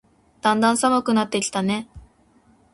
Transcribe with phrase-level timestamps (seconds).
[0.41, 1.87] だんだん寒くなってきたね。